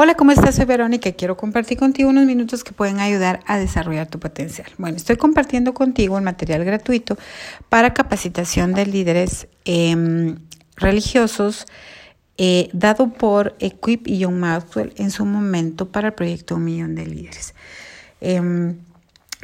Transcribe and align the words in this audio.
Hola, 0.00 0.14
¿cómo 0.14 0.30
estás? 0.30 0.54
Soy 0.54 0.64
Verónica 0.64 1.08
y 1.08 1.14
quiero 1.14 1.36
compartir 1.36 1.76
contigo 1.76 2.08
unos 2.08 2.24
minutos 2.24 2.62
que 2.62 2.70
pueden 2.70 3.00
ayudar 3.00 3.40
a 3.46 3.58
desarrollar 3.58 4.06
tu 4.06 4.20
potencial. 4.20 4.70
Bueno, 4.78 4.96
estoy 4.96 5.16
compartiendo 5.16 5.74
contigo 5.74 6.16
el 6.16 6.22
material 6.22 6.64
gratuito 6.64 7.18
para 7.68 7.94
capacitación 7.94 8.74
de 8.74 8.86
líderes 8.86 9.48
em, 9.64 10.36
religiosos 10.76 11.66
eh, 12.36 12.70
dado 12.72 13.12
por 13.12 13.56
Equip 13.58 14.06
y 14.06 14.22
John 14.22 14.38
Maxwell 14.38 14.92
en 14.98 15.10
su 15.10 15.24
momento 15.24 15.88
para 15.88 16.06
el 16.06 16.14
proyecto 16.14 16.54
Un 16.54 16.66
Millón 16.66 16.94
de 16.94 17.04
Líderes. 17.04 17.56
Em, 18.20 18.76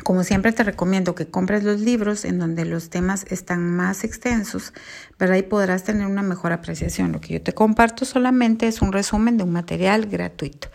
como 0.02 0.24
siempre 0.24 0.52
te 0.52 0.64
recomiendo 0.64 1.14
que 1.14 1.26
compres 1.26 1.62
los 1.62 1.80
libros 1.80 2.24
en 2.24 2.38
donde 2.40 2.64
los 2.64 2.90
temas 2.90 3.26
están 3.30 3.62
más 3.76 4.02
extensos, 4.02 4.72
¿verdad? 5.18 5.36
Y 5.36 5.42
podrás 5.42 5.84
tener 5.84 6.06
una 6.06 6.22
mejor 6.22 6.52
apreciación. 6.52 7.12
Lo 7.12 7.20
que 7.20 7.34
yo 7.34 7.42
te 7.42 7.52
comparto 7.52 8.04
solamente 8.04 8.66
es 8.66 8.82
un 8.82 8.92
resumen 8.92 9.36
de 9.36 9.44
un 9.44 9.52
material 9.52 10.06
gratuito. 10.06 10.68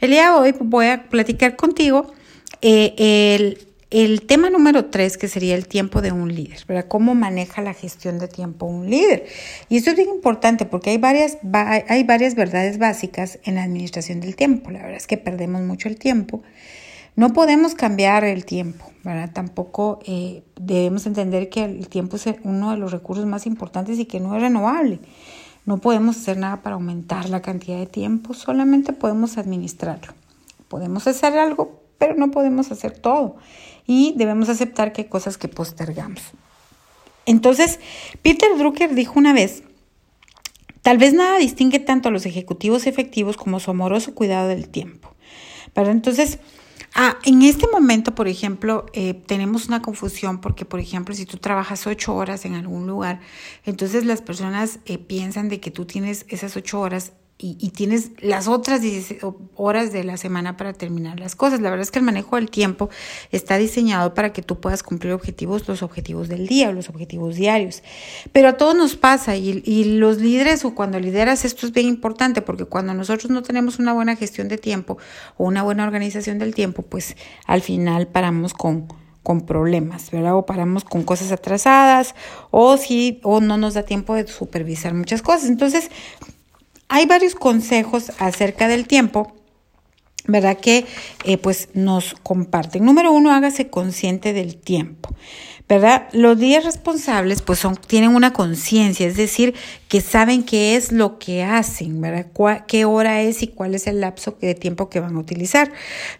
El 0.00 0.10
día 0.10 0.24
de 0.24 0.36
hoy 0.36 0.54
voy 0.60 0.86
a 0.88 1.08
platicar 1.08 1.56
contigo 1.56 2.12
eh, 2.60 3.56
el, 3.90 4.26
tema 4.26 4.50
número 4.50 4.84
tres, 4.86 5.16
que 5.16 5.28
sería 5.28 5.54
el 5.54 5.66
tiempo 5.66 6.02
de 6.02 6.12
un 6.12 6.34
líder, 6.34 6.58
¿verdad? 6.68 6.88
Cómo 6.88 7.14
maneja 7.14 7.62
la 7.62 7.72
gestión 7.72 8.18
de 8.18 8.28
tiempo 8.28 8.66
un 8.66 8.90
líder. 8.90 9.24
Y 9.70 9.78
esto 9.78 9.90
es 9.90 9.96
bien 9.96 10.10
importante 10.10 10.66
porque 10.66 10.90
hay 10.90 10.98
varias, 10.98 11.38
hay 11.54 12.04
varias 12.04 12.34
verdades 12.34 12.76
básicas 12.76 13.38
en 13.44 13.54
la 13.54 13.62
administración 13.62 14.20
del 14.20 14.36
tiempo. 14.36 14.70
La 14.70 14.80
verdad 14.80 14.98
es 14.98 15.06
que 15.06 15.16
perdemos 15.16 15.62
mucho 15.62 15.88
el 15.88 15.96
tiempo 15.96 16.42
no 17.18 17.32
podemos 17.32 17.74
cambiar 17.74 18.22
el 18.22 18.44
tiempo, 18.44 18.92
¿verdad? 19.02 19.32
Tampoco 19.32 19.98
eh, 20.06 20.44
debemos 20.54 21.04
entender 21.04 21.48
que 21.48 21.64
el 21.64 21.88
tiempo 21.88 22.14
es 22.14 22.26
uno 22.44 22.70
de 22.70 22.76
los 22.76 22.92
recursos 22.92 23.26
más 23.26 23.44
importantes 23.44 23.98
y 23.98 24.04
que 24.04 24.20
no 24.20 24.36
es 24.36 24.40
renovable. 24.40 25.00
No 25.66 25.78
podemos 25.78 26.16
hacer 26.16 26.36
nada 26.36 26.62
para 26.62 26.74
aumentar 26.74 27.28
la 27.28 27.42
cantidad 27.42 27.76
de 27.76 27.86
tiempo, 27.86 28.34
solamente 28.34 28.92
podemos 28.92 29.36
administrarlo. 29.36 30.14
Podemos 30.68 31.08
hacer 31.08 31.36
algo, 31.36 31.82
pero 31.98 32.14
no 32.14 32.30
podemos 32.30 32.70
hacer 32.70 32.96
todo. 32.96 33.34
Y 33.84 34.14
debemos 34.16 34.48
aceptar 34.48 34.92
que 34.92 35.02
hay 35.02 35.08
cosas 35.08 35.36
que 35.38 35.48
postergamos. 35.48 36.22
Entonces, 37.26 37.80
Peter 38.22 38.56
Drucker 38.56 38.94
dijo 38.94 39.18
una 39.18 39.32
vez, 39.32 39.64
tal 40.82 40.98
vez 40.98 41.14
nada 41.14 41.36
distingue 41.38 41.80
tanto 41.80 42.10
a 42.10 42.12
los 42.12 42.26
ejecutivos 42.26 42.86
efectivos 42.86 43.36
como 43.36 43.58
su 43.58 43.72
amoroso 43.72 44.14
cuidado 44.14 44.46
del 44.46 44.68
tiempo. 44.68 45.16
¿verdad? 45.74 45.90
Entonces, 45.90 46.38
Ah, 46.94 47.18
en 47.24 47.42
este 47.42 47.66
momento, 47.72 48.14
por 48.14 48.28
ejemplo, 48.28 48.86
eh, 48.92 49.14
tenemos 49.14 49.68
una 49.68 49.82
confusión 49.82 50.40
porque, 50.40 50.64
por 50.64 50.80
ejemplo, 50.80 51.14
si 51.14 51.26
tú 51.26 51.36
trabajas 51.38 51.86
ocho 51.86 52.14
horas 52.14 52.44
en 52.44 52.54
algún 52.54 52.86
lugar, 52.86 53.20
entonces 53.64 54.04
las 54.04 54.22
personas 54.22 54.80
eh, 54.84 54.98
piensan 54.98 55.48
de 55.48 55.60
que 55.60 55.70
tú 55.70 55.84
tienes 55.86 56.26
esas 56.28 56.56
ocho 56.56 56.80
horas 56.80 57.12
y, 57.40 57.70
tienes 57.70 58.10
las 58.20 58.48
otras 58.48 58.80
horas 59.54 59.92
de 59.92 60.02
la 60.02 60.16
semana 60.16 60.56
para 60.56 60.72
terminar 60.72 61.20
las 61.20 61.36
cosas. 61.36 61.60
La 61.60 61.70
verdad 61.70 61.84
es 61.84 61.92
que 61.92 62.00
el 62.00 62.04
manejo 62.04 62.34
del 62.34 62.50
tiempo 62.50 62.90
está 63.30 63.58
diseñado 63.58 64.12
para 64.12 64.32
que 64.32 64.42
tú 64.42 64.58
puedas 64.60 64.82
cumplir 64.82 65.12
objetivos, 65.12 65.68
los 65.68 65.84
objetivos 65.84 66.28
del 66.28 66.48
día 66.48 66.70
o 66.70 66.72
los 66.72 66.88
objetivos 66.88 67.36
diarios. 67.36 67.84
Pero 68.32 68.48
a 68.48 68.56
todos 68.56 68.74
nos 68.74 68.96
pasa 68.96 69.36
y, 69.36 69.98
los 69.98 70.18
líderes 70.18 70.64
o 70.64 70.74
cuando 70.74 70.98
lideras 70.98 71.44
esto 71.44 71.66
es 71.66 71.72
bien 71.72 71.86
importante 71.86 72.42
porque 72.42 72.64
cuando 72.64 72.92
nosotros 72.92 73.30
no 73.30 73.42
tenemos 73.42 73.78
una 73.78 73.92
buena 73.92 74.16
gestión 74.16 74.48
de 74.48 74.58
tiempo 74.58 74.98
o 75.36 75.44
una 75.44 75.62
buena 75.62 75.84
organización 75.84 76.40
del 76.40 76.56
tiempo, 76.56 76.82
pues 76.82 77.16
al 77.46 77.62
final 77.62 78.08
paramos 78.08 78.52
con 78.52 78.88
con 79.22 79.42
problemas, 79.42 80.10
¿verdad? 80.10 80.36
O 80.36 80.46
paramos 80.46 80.84
con 80.84 81.02
cosas 81.02 81.32
atrasadas 81.32 82.14
o 82.50 82.78
si 82.78 83.20
o 83.22 83.42
no 83.42 83.58
nos 83.58 83.74
da 83.74 83.82
tiempo 83.82 84.14
de 84.14 84.26
supervisar 84.26 84.94
muchas 84.94 85.20
cosas. 85.20 85.50
Entonces, 85.50 85.90
hay 86.88 87.06
varios 87.06 87.34
consejos 87.34 88.12
acerca 88.18 88.68
del 88.68 88.86
tiempo, 88.86 89.34
¿verdad? 90.26 90.58
Que 90.58 90.86
eh, 91.24 91.38
pues 91.38 91.68
nos 91.74 92.14
comparten. 92.22 92.84
Número 92.84 93.12
uno, 93.12 93.32
hágase 93.32 93.68
consciente 93.68 94.32
del 94.32 94.56
tiempo. 94.56 95.14
¿verdad? 95.68 96.08
Los 96.12 96.38
días 96.38 96.64
responsables 96.64 97.42
pues 97.42 97.58
son, 97.58 97.76
tienen 97.76 98.14
una 98.14 98.32
conciencia, 98.32 99.06
es 99.06 99.16
decir, 99.16 99.54
que 99.88 100.00
saben 100.00 100.42
qué 100.42 100.76
es 100.76 100.92
lo 100.92 101.18
que 101.18 101.44
hacen, 101.44 102.00
¿verdad? 102.00 102.26
qué 102.66 102.86
hora 102.86 103.20
es 103.20 103.42
y 103.42 103.48
cuál 103.48 103.74
es 103.74 103.86
el 103.86 104.00
lapso 104.00 104.36
de 104.40 104.54
tiempo 104.54 104.88
que 104.88 105.00
van 105.00 105.16
a 105.16 105.20
utilizar. 105.20 105.70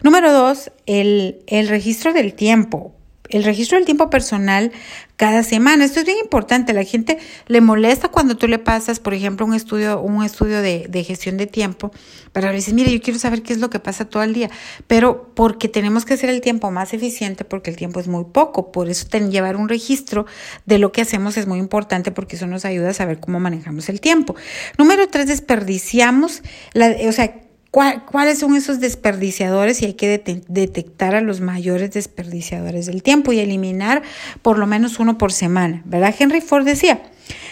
Número 0.03 0.31
dos, 0.31 0.71
el, 0.85 1.43
el 1.47 1.67
registro 1.67 2.13
del 2.13 2.33
tiempo 2.35 2.93
el 3.29 3.43
registro 3.43 3.77
del 3.77 3.85
tiempo 3.85 4.09
personal 4.09 4.71
cada 5.15 5.43
semana. 5.43 5.85
Esto 5.85 5.99
es 5.99 6.05
bien 6.05 6.17
importante. 6.17 6.73
La 6.73 6.83
gente 6.83 7.19
le 7.47 7.61
molesta 7.61 8.07
cuando 8.07 8.37
tú 8.37 8.47
le 8.47 8.57
pasas, 8.57 8.99
por 8.99 9.13
ejemplo, 9.13 9.45
un 9.45 9.53
estudio, 9.53 10.01
un 10.01 10.23
estudio 10.23 10.61
de, 10.61 11.03
gestión 11.03 11.37
de 11.37 11.47
tiempo, 11.47 11.91
para 12.31 12.51
decir, 12.51 12.73
mire, 12.73 12.91
yo 12.91 13.01
quiero 13.01 13.19
saber 13.19 13.41
qué 13.41 13.53
es 13.53 13.59
lo 13.59 13.69
que 13.69 13.79
pasa 13.79 14.05
todo 14.05 14.23
el 14.23 14.33
día. 14.33 14.49
Pero 14.87 15.31
porque 15.35 15.67
tenemos 15.67 16.05
que 16.05 16.15
hacer 16.15 16.29
el 16.29 16.41
tiempo 16.41 16.71
más 16.71 16.93
eficiente, 16.93 17.45
porque 17.45 17.69
el 17.69 17.75
tiempo 17.75 17.99
es 17.99 18.07
muy 18.07 18.25
poco. 18.25 18.71
Por 18.71 18.89
eso 18.89 19.07
llevar 19.29 19.57
un 19.57 19.69
registro 19.69 20.25
de 20.65 20.79
lo 20.79 20.91
que 20.91 21.01
hacemos 21.01 21.37
es 21.37 21.47
muy 21.47 21.59
importante, 21.59 22.11
porque 22.11 22.35
eso 22.35 22.47
nos 22.47 22.65
ayuda 22.65 22.89
a 22.89 22.93
saber 22.93 23.19
cómo 23.19 23.39
manejamos 23.39 23.89
el 23.89 24.01
tiempo. 24.01 24.35
Número 24.77 25.07
tres, 25.07 25.27
desperdiciamos, 25.27 26.41
la, 26.73 26.95
o 27.07 27.11
sea, 27.11 27.48
¿Cuáles 27.71 28.39
son 28.39 28.55
esos 28.55 28.79
desperdiciadores? 28.79 29.81
Y 29.81 29.85
hay 29.85 29.93
que 29.93 30.23
detectar 30.47 31.13
a 31.13 31.21
los 31.21 31.39
mayores 31.39 31.91
desperdiciadores 31.91 32.87
del 32.87 33.03
tiempo 33.03 33.31
y 33.31 33.39
eliminar 33.39 34.01
por 34.41 34.57
lo 34.57 34.65
menos 34.65 34.99
uno 34.99 35.19
por 35.19 35.31
semana, 35.31 35.83
¿verdad? 35.85 36.15
Henry 36.17 36.41
Ford 36.41 36.65
decía, 36.65 37.03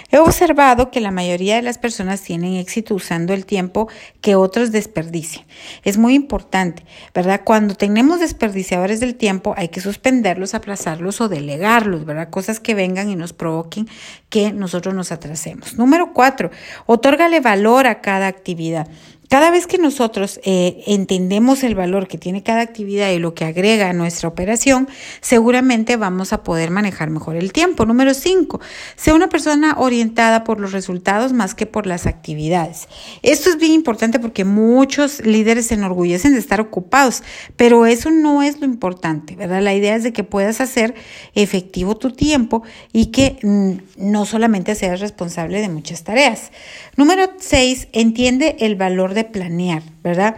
he 0.09 0.17
observado 0.17 0.89
que 0.89 1.01
la 1.01 1.11
mayoría 1.11 1.57
de 1.57 1.61
las 1.61 1.77
personas 1.77 2.21
tienen 2.21 2.55
éxito 2.55 2.95
usando 2.95 3.35
el 3.35 3.45
tiempo 3.45 3.89
que 4.21 4.35
otros 4.35 4.71
desperdician. 4.71 5.45
Es 5.83 5.99
muy 5.99 6.15
importante, 6.15 6.83
¿verdad? 7.13 7.41
Cuando 7.43 7.75
tenemos 7.75 8.19
desperdiciadores 8.19 8.99
del 8.99 9.13
tiempo 9.13 9.53
hay 9.55 9.67
que 9.67 9.81
suspenderlos, 9.81 10.55
aplazarlos 10.55 11.21
o 11.21 11.29
delegarlos, 11.29 12.05
¿verdad? 12.05 12.31
Cosas 12.31 12.59
que 12.59 12.73
vengan 12.73 13.09
y 13.09 13.15
nos 13.15 13.33
provoquen 13.33 13.87
que 14.29 14.51
nosotros 14.51 14.95
nos 14.95 15.11
atrasemos. 15.11 15.77
Número 15.77 16.11
cuatro, 16.13 16.49
otórgale 16.87 17.39
valor 17.39 17.85
a 17.85 18.01
cada 18.01 18.25
actividad. 18.25 18.87
Cada 19.29 19.51
vez 19.51 19.67
que 19.67 19.77
nosotros 19.77 20.39
eh, 20.45 20.83
entendemos 20.87 21.63
el 21.63 21.75
valor 21.75 22.07
que 22.07 22.17
tiene 22.17 22.43
cada 22.43 22.61
actividad 22.61 23.11
y 23.11 23.19
lo 23.19 23.33
que 23.33 23.43
agrega 23.43 23.89
a 23.89 23.93
nuestra 23.93 24.29
operación, 24.29 24.87
seguramente 25.19 25.97
vamos 25.97 26.31
a 26.31 26.43
poder 26.43 26.71
manejar 26.71 27.09
mejor 27.09 27.35
el 27.35 27.51
tiempo. 27.51 27.85
Número 27.85 28.13
cinco, 28.13 28.61
sea 28.95 29.15
una 29.15 29.27
persona 29.27 29.75
orientada 29.77 30.45
por 30.45 30.61
los 30.61 30.71
resultados 30.71 31.33
más 31.33 31.55
que 31.55 31.65
por 31.65 31.87
las 31.87 32.05
actividades. 32.05 32.87
Esto 33.21 33.49
es 33.49 33.57
bien 33.57 33.73
importante 33.73 34.19
porque 34.19 34.45
muchos 34.45 35.19
líderes 35.25 35.67
se 35.67 35.73
enorgullecen 35.73 36.33
de 36.33 36.39
estar 36.39 36.61
ocupados, 36.61 37.21
pero 37.57 37.85
eso 37.85 38.09
no 38.11 38.43
es 38.43 38.61
lo 38.61 38.65
importante, 38.65 39.35
¿verdad? 39.35 39.61
La 39.61 39.73
idea 39.73 39.95
es 39.95 40.03
de 40.03 40.13
que 40.13 40.23
puedas 40.23 40.61
hacer 40.61 40.95
efectivo 41.35 41.97
tu 41.97 42.11
tiempo 42.11 42.63
y 42.93 43.07
que 43.07 43.39
mm, 43.43 44.09
no 44.09 44.25
solamente 44.25 44.73
seas 44.75 45.01
responsable 45.01 45.59
de 45.59 45.67
muchas 45.67 46.05
tareas. 46.05 46.51
Número 46.95 47.29
seis, 47.39 47.89
entiende 47.91 48.55
el 48.59 48.75
valor 48.75 49.13
de 49.13 49.16
planear, 49.23 49.83
¿verdad? 50.03 50.37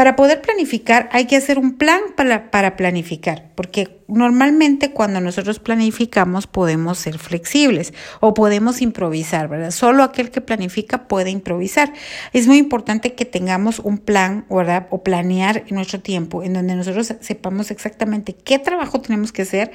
Para 0.00 0.16
poder 0.16 0.40
planificar 0.40 1.10
hay 1.12 1.26
que 1.26 1.36
hacer 1.36 1.58
un 1.58 1.74
plan 1.74 2.00
para, 2.16 2.50
para, 2.50 2.74
planificar, 2.74 3.50
porque 3.54 4.00
normalmente 4.08 4.92
cuando 4.92 5.20
nosotros 5.20 5.58
planificamos 5.58 6.46
podemos 6.46 6.96
ser 6.96 7.18
flexibles 7.18 7.92
o 8.20 8.32
podemos 8.32 8.80
improvisar, 8.80 9.48
¿verdad? 9.48 9.72
Solo 9.72 10.02
aquel 10.02 10.30
que 10.30 10.40
planifica 10.40 11.06
puede 11.06 11.28
improvisar. 11.28 11.92
Es 12.32 12.46
muy 12.46 12.56
importante 12.56 13.12
que 13.14 13.26
tengamos 13.26 13.78
un 13.78 13.98
plan, 13.98 14.46
¿verdad? 14.48 14.86
O 14.88 15.02
planear 15.02 15.64
nuestro 15.68 16.00
tiempo 16.00 16.42
en 16.42 16.54
donde 16.54 16.76
nosotros 16.76 17.12
sepamos 17.20 17.70
exactamente 17.70 18.32
qué 18.32 18.58
trabajo 18.58 19.02
tenemos 19.02 19.32
que 19.32 19.42
hacer, 19.42 19.70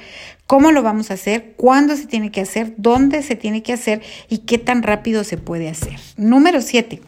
cómo 0.48 0.72
lo 0.72 0.82
vamos 0.82 1.12
a 1.12 1.14
hacer, 1.14 1.52
cuándo 1.56 1.94
se 1.94 2.06
tiene 2.08 2.32
que 2.32 2.40
hacer, 2.40 2.74
dónde 2.78 3.22
se 3.22 3.36
tiene 3.36 3.62
que 3.62 3.74
hacer 3.74 4.02
y 4.28 4.38
qué 4.38 4.58
tan 4.58 4.82
rápido 4.82 5.22
se 5.22 5.38
puede 5.38 5.68
hacer. 5.68 6.00
Número 6.16 6.60
siete 6.62 7.00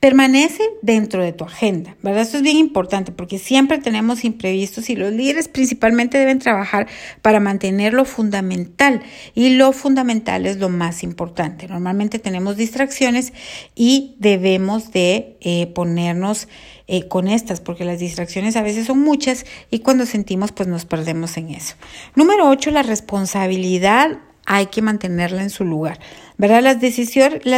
Permanece 0.00 0.62
dentro 0.82 1.22
de 1.22 1.32
tu 1.32 1.44
agenda, 1.44 1.96
¿verdad? 2.02 2.22
Esto 2.22 2.36
es 2.36 2.42
bien 2.42 2.58
importante 2.58 3.12
porque 3.12 3.38
siempre 3.38 3.78
tenemos 3.78 4.24
imprevistos 4.24 4.90
y 4.90 4.96
los 4.96 5.12
líderes 5.12 5.48
principalmente 5.48 6.18
deben 6.18 6.38
trabajar 6.38 6.86
para 7.22 7.40
mantener 7.40 7.94
lo 7.94 8.04
fundamental 8.04 9.02
y 9.34 9.50
lo 9.56 9.72
fundamental 9.72 10.46
es 10.46 10.58
lo 10.58 10.68
más 10.68 11.02
importante. 11.02 11.66
Normalmente 11.66 12.18
tenemos 12.18 12.56
distracciones 12.56 13.32
y 13.74 14.16
debemos 14.18 14.92
de 14.92 15.38
eh, 15.40 15.66
ponernos 15.68 16.48
eh, 16.88 17.08
con 17.08 17.26
estas 17.26 17.60
porque 17.60 17.84
las 17.84 17.98
distracciones 17.98 18.54
a 18.56 18.62
veces 18.62 18.86
son 18.86 19.00
muchas 19.00 19.46
y 19.70 19.80
cuando 19.80 20.06
sentimos 20.06 20.52
pues 20.52 20.68
nos 20.68 20.84
perdemos 20.84 21.36
en 21.36 21.50
eso. 21.50 21.74
Número 22.14 22.48
8, 22.48 22.70
la 22.70 22.82
responsabilidad 22.82 24.18
hay 24.46 24.66
que 24.66 24.80
mantenerla 24.80 25.42
en 25.42 25.50
su 25.50 25.64
lugar. 25.64 25.98
¿verdad? 26.38 26.62
Las, 26.62 26.80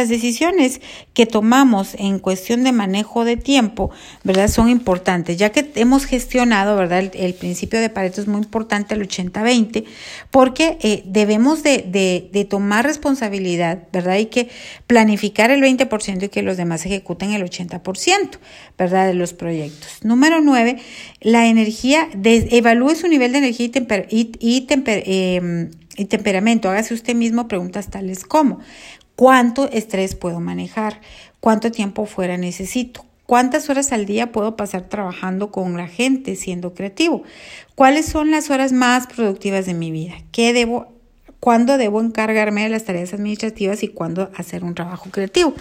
decisiones 0.09 0.81
que 1.13 1.25
tomamos 1.25 1.95
en 1.95 2.19
cuestión 2.19 2.63
de 2.63 2.71
manejo 2.71 3.25
de 3.25 3.35
tiempo, 3.35 3.91
¿verdad? 4.23 4.47
Son 4.47 4.69
importantes, 4.69 5.37
ya 5.37 5.51
que 5.51 5.69
hemos 5.75 6.05
gestionado, 6.05 6.77
¿verdad? 6.77 7.11
El, 7.13 7.33
principio 7.33 7.79
de 7.79 7.89
Pareto 7.89 8.21
es 8.21 8.27
muy 8.27 8.41
importante, 8.41 8.95
el 8.95 9.07
80-20, 9.07 9.85
porque 10.31 10.77
eh, 10.81 11.03
debemos 11.05 11.61
de, 11.63 12.47
tomar 12.49 12.85
responsabilidad, 12.85 13.83
¿verdad? 13.91 14.13
Hay 14.13 14.27
que 14.27 14.49
planificar 14.87 15.51
el 15.51 15.61
20% 15.61 16.23
y 16.23 16.29
que 16.29 16.41
los 16.41 16.57
demás 16.57 16.85
ejecuten 16.85 17.31
el 17.31 17.43
80%, 17.43 18.37
¿verdad? 18.77 19.07
De 19.07 19.13
los 19.13 19.33
proyectos. 19.33 19.99
Número 20.03 20.41
9, 20.41 20.77
la 21.21 21.47
energía, 21.47 22.09
evalúe 22.23 22.95
su 22.95 23.07
nivel 23.07 23.33
de 23.33 23.39
energía 23.39 23.65
y, 23.65 23.69
temper, 23.69 24.07
y, 24.09 24.31
y 24.39 24.67
eh, 24.69 25.69
y 25.95 26.05
temperamento. 26.05 26.69
Hágase 26.69 26.93
usted 26.93 27.15
mismo 27.15 27.47
preguntas 27.47 27.89
tales 27.89 28.23
como 28.23 28.59
¿cuánto 29.15 29.69
estrés 29.69 30.15
puedo 30.15 30.39
manejar? 30.39 31.01
¿Cuánto 31.39 31.71
tiempo 31.71 32.05
fuera 32.05 32.37
necesito? 32.37 33.05
¿Cuántas 33.25 33.69
horas 33.69 33.91
al 33.91 34.05
día 34.05 34.31
puedo 34.31 34.55
pasar 34.55 34.89
trabajando 34.89 35.51
con 35.51 35.77
la 35.77 35.87
gente, 35.87 36.35
siendo 36.35 36.73
creativo? 36.73 37.23
¿Cuáles 37.75 38.07
son 38.07 38.31
las 38.31 38.49
horas 38.49 38.71
más 38.71 39.07
productivas 39.07 39.67
de 39.67 39.75
mi 39.75 39.91
vida? 39.91 40.15
¿Qué 40.31 40.51
debo 40.51 40.98
cuándo 41.39 41.77
debo 41.77 42.01
encargarme 42.01 42.63
de 42.63 42.69
las 42.69 42.85
tareas 42.85 43.13
administrativas 43.13 43.83
y 43.83 43.87
cuándo 43.87 44.31
hacer 44.35 44.63
un 44.63 44.75
trabajo 44.75 45.09
creativo. 45.09 45.53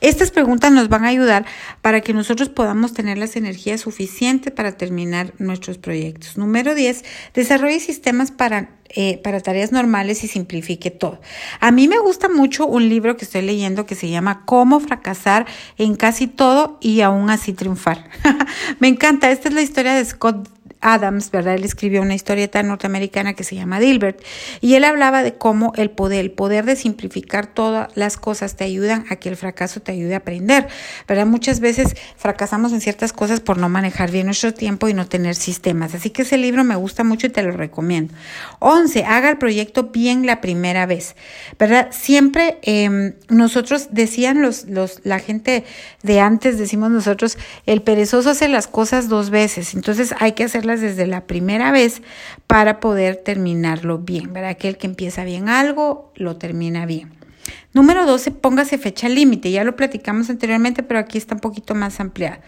Estas 0.00 0.30
preguntas 0.30 0.72
nos 0.72 0.88
van 0.88 1.04
a 1.04 1.08
ayudar 1.08 1.44
para 1.82 2.00
que 2.00 2.14
nosotros 2.14 2.48
podamos 2.48 2.94
tener 2.94 3.18
las 3.18 3.36
energías 3.36 3.82
suficientes 3.82 4.50
para 4.50 4.72
terminar 4.72 5.34
nuestros 5.38 5.76
proyectos. 5.76 6.38
Número 6.38 6.74
10, 6.74 7.04
desarrolle 7.34 7.80
sistemas 7.80 8.30
para, 8.30 8.70
eh, 8.88 9.18
para 9.18 9.40
tareas 9.40 9.72
normales 9.72 10.24
y 10.24 10.28
simplifique 10.28 10.90
todo. 10.90 11.20
A 11.60 11.70
mí 11.70 11.86
me 11.86 11.98
gusta 11.98 12.30
mucho 12.30 12.66
un 12.66 12.88
libro 12.88 13.18
que 13.18 13.26
estoy 13.26 13.42
leyendo 13.42 13.84
que 13.84 13.94
se 13.94 14.08
llama 14.08 14.46
Cómo 14.46 14.80
fracasar 14.80 15.46
en 15.76 15.96
casi 15.96 16.28
todo 16.28 16.78
y 16.80 17.02
aún 17.02 17.28
así 17.28 17.52
triunfar. 17.52 18.08
me 18.80 18.88
encanta, 18.88 19.30
esta 19.30 19.48
es 19.48 19.54
la 19.54 19.60
historia 19.60 19.92
de 19.92 20.04
Scott 20.06 20.48
Adams, 20.80 21.30
¿verdad? 21.30 21.54
Él 21.54 21.64
escribió 21.64 22.02
una 22.02 22.14
historieta 22.14 22.62
norteamericana 22.62 23.34
que 23.34 23.44
se 23.44 23.54
llama 23.54 23.80
Dilbert 23.80 24.22
y 24.60 24.74
él 24.74 24.84
hablaba 24.84 25.22
de 25.22 25.34
cómo 25.34 25.72
el 25.76 25.90
poder, 25.90 26.20
el 26.20 26.30
poder 26.30 26.64
de 26.64 26.76
simplificar 26.76 27.46
todas 27.46 27.88
las 27.96 28.16
cosas 28.16 28.56
te 28.56 28.64
ayudan 28.64 29.04
a 29.10 29.16
que 29.16 29.28
el 29.28 29.36
fracaso 29.36 29.80
te 29.80 29.92
ayude 29.92 30.14
a 30.14 30.18
aprender, 30.18 30.68
¿verdad? 31.06 31.26
Muchas 31.26 31.60
veces 31.60 31.94
fracasamos 32.16 32.72
en 32.72 32.80
ciertas 32.80 33.12
cosas 33.12 33.40
por 33.40 33.58
no 33.58 33.68
manejar 33.68 34.10
bien 34.10 34.26
nuestro 34.26 34.54
tiempo 34.54 34.88
y 34.88 34.94
no 34.94 35.06
tener 35.06 35.34
sistemas. 35.34 35.94
Así 35.94 36.10
que 36.10 36.22
ese 36.22 36.38
libro 36.38 36.64
me 36.64 36.76
gusta 36.76 37.04
mucho 37.04 37.26
y 37.26 37.30
te 37.30 37.42
lo 37.42 37.52
recomiendo. 37.52 38.14
11. 38.60 39.04
Haga 39.04 39.30
el 39.30 39.38
proyecto 39.38 39.84
bien 39.84 40.26
la 40.26 40.40
primera 40.40 40.86
vez, 40.86 41.14
¿verdad? 41.58 41.88
Siempre 41.90 42.58
eh, 42.62 43.14
nosotros 43.28 43.88
decían 43.90 44.42
los, 44.42 44.64
los, 44.66 45.00
la 45.04 45.18
gente 45.18 45.64
de 46.02 46.20
antes, 46.20 46.58
decimos 46.58 46.90
nosotros, 46.90 47.36
el 47.66 47.82
perezoso 47.82 48.30
hace 48.30 48.48
las 48.48 48.66
cosas 48.66 49.08
dos 49.08 49.30
veces, 49.30 49.74
entonces 49.74 50.14
hay 50.18 50.32
que 50.32 50.44
hacerlas 50.44 50.69
desde 50.78 51.06
la 51.06 51.26
primera 51.26 51.72
vez 51.72 52.02
para 52.46 52.78
poder 52.78 53.16
terminarlo 53.16 53.98
bien, 53.98 54.32
¿verdad? 54.32 54.50
Aquel 54.50 54.76
que 54.76 54.86
empieza 54.86 55.24
bien 55.24 55.48
algo, 55.48 56.12
lo 56.14 56.36
termina 56.36 56.86
bien. 56.86 57.10
Número 57.72 58.04
12, 58.04 58.32
póngase 58.32 58.78
fecha 58.78 59.08
límite. 59.08 59.52
Ya 59.52 59.62
lo 59.62 59.76
platicamos 59.76 60.28
anteriormente, 60.28 60.82
pero 60.82 60.98
aquí 60.98 61.18
está 61.18 61.36
un 61.36 61.40
poquito 61.40 61.76
más 61.76 62.00
ampliada. 62.00 62.40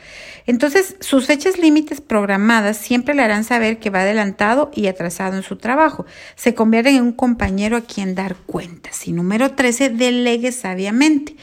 Entonces, 0.47 0.97
sus 0.99 1.27
fechas 1.27 1.59
límites 1.59 2.01
programadas 2.01 2.77
siempre 2.77 3.15
le 3.15 3.23
harán 3.23 3.45
saber 3.45 3.79
que 3.79 3.91
va 3.91 4.01
adelantado 4.01 4.73
y 4.75 4.89
atrasado 4.89 5.37
en 5.37 5.45
su 5.45 5.55
trabajo. 5.55 6.07
Se 6.35 6.55
convierten 6.55 6.97
en 6.97 7.05
un 7.05 7.13
compañero 7.13 7.77
a 7.77 7.83
quien 7.83 8.17
dar 8.17 8.35
cuentas. 8.35 9.07
Y 9.07 9.13
número 9.13 9.53
13, 9.53 9.91
delegue 9.91 10.51
sabiamente. 10.51 11.37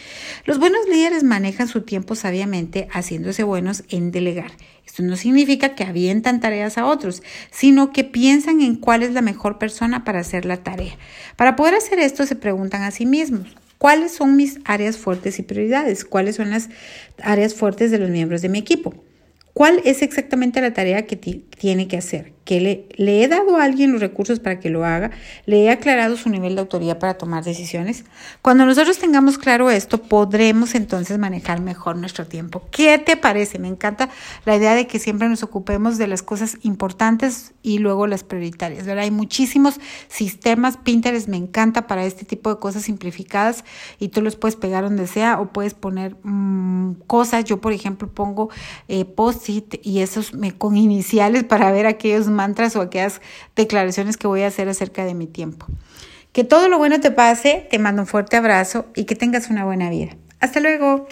Los 0.44 0.60
buenos 0.60 0.82
líderes 0.90 1.24
manejan 1.24 1.70
su 1.70 1.84
tiempo 1.84 2.16
sabiamente, 2.16 2.90
haciéndose 2.92 3.44
buenos 3.44 3.86
en 3.88 4.12
delegar. 4.12 4.52
Esto 4.86 5.04
no 5.04 5.16
significa 5.16 5.76
que 5.76 5.86
avientan 5.86 6.42
tareas 6.42 6.78
a 6.78 6.86
otros, 6.86 7.24
sino 7.50 7.94
que 7.94 8.04
piensan 8.04 8.60
en 8.60 8.76
cuál 8.76 9.04
es 9.04 9.14
la 9.14 9.22
mejor 9.22 9.58
persona 9.58 10.04
para 10.04 10.20
hacer 10.20 10.44
la 10.44 10.58
tarea. 10.58 10.98
Para 11.38 11.56
poder 11.56 11.76
hacer 11.76 12.00
esto, 12.00 12.26
se 12.26 12.36
preguntan 12.36 12.82
a 12.82 12.92
sí 12.92 13.06
mismos, 13.06 13.56
¿Cuáles 13.80 14.12
son 14.12 14.36
mis 14.36 14.60
áreas 14.66 14.98
fuertes 14.98 15.40
y 15.40 15.44
prioridades? 15.44 16.04
¿Cuáles 16.04 16.36
son 16.36 16.50
las 16.50 16.68
áreas 17.24 17.56
fuertes 17.56 17.92
de 17.92 17.98
los 17.98 18.10
miembros 18.10 18.42
de 18.42 18.50
mi 18.50 18.60
equipo? 18.60 18.94
¿Cuál 19.54 19.82
es 19.86 20.02
exactamente 20.02 20.60
la 20.60 20.74
tarea 20.74 21.08
que 21.08 21.16
tiene 21.16 21.88
que 21.88 21.96
hacer? 21.96 22.34
Que 22.50 22.60
le, 22.60 22.88
le, 22.96 23.24
he 23.24 23.28
dado 23.28 23.58
a 23.58 23.64
alguien 23.64 23.92
los 23.92 24.02
recursos 24.02 24.40
para 24.40 24.60
que 24.60 24.72
lo 24.72 24.84
haga, 24.84 25.12
le 25.46 25.66
he 25.66 25.70
aclarado 25.70 26.18
su 26.18 26.32
nivel 26.32 26.56
de 26.56 26.62
autoridad 26.62 26.98
para 26.98 27.14
tomar 27.14 27.44
decisiones. 27.44 28.06
Cuando 28.42 28.66
nosotros 28.66 28.98
tengamos 28.98 29.38
claro 29.38 29.70
esto, 29.70 30.02
podremos 30.02 30.74
entonces 30.74 31.20
manejar 31.20 31.62
mejor 31.62 31.98
nuestro 31.98 32.26
tiempo. 32.26 32.64
¿Qué 32.72 32.98
te 32.98 33.18
parece? 33.18 33.60
Me 33.60 33.68
encanta 33.68 34.10
la 34.46 34.56
idea 34.56 34.74
de 34.74 34.88
que 34.88 34.98
siempre 34.98 35.30
nos 35.30 35.44
ocupemos 35.44 36.00
de 36.00 36.08
las 36.08 36.24
cosas 36.24 36.58
importantes 36.64 37.54
y 37.62 37.78
luego 37.78 38.08
las 38.08 38.24
prioritarias. 38.24 38.88
¿verdad? 38.88 39.04
Hay 39.04 39.12
muchísimos 39.12 39.80
sistemas. 40.08 40.78
Pinterest 40.78 41.28
me 41.28 41.38
encanta 41.38 41.86
para 41.86 42.04
este 42.04 42.26
tipo 42.26 42.52
de 42.52 42.60
cosas 42.60 42.82
simplificadas 42.82 43.64
y 44.00 44.08
tú 44.08 44.24
los 44.24 44.36
puedes 44.36 44.56
pegar 44.56 44.86
donde 44.86 45.06
sea 45.06 45.40
o 45.40 45.54
puedes 45.54 45.76
poner 45.76 46.16
mmm, 46.24 46.94
cosas. 47.06 47.44
Yo, 47.44 47.62
por 47.62 47.74
ejemplo, 47.74 48.12
pongo 48.12 48.50
eh, 48.88 49.06
post-it 49.06 49.76
y 49.84 50.00
esos 50.00 50.34
me, 50.34 50.58
con 50.58 50.78
iniciales 50.78 51.44
para 51.44 51.72
ver 51.72 51.86
aquellos 51.86 52.28
mantras 52.40 52.78
o 52.78 52.82
aquellas 52.82 53.20
declaraciones 53.54 54.16
que 54.16 54.26
voy 54.26 54.44
a 54.44 54.48
hacer 54.48 54.70
acerca 54.70 55.04
de 55.04 55.14
mi 55.14 55.28
tiempo. 55.28 55.66
Que 56.32 56.46
todo 56.46 56.70
lo 56.70 56.78
bueno 56.78 57.02
te 57.02 57.12
pase, 57.12 57.68
te 57.70 57.80
mando 57.80 58.04
un 58.04 58.08
fuerte 58.08 58.38
abrazo 58.38 58.86
y 58.96 59.04
que 59.04 59.16
tengas 59.16 59.50
una 59.50 59.66
buena 59.66 59.90
vida. 59.90 60.16
Hasta 60.40 60.62
luego. 60.62 61.06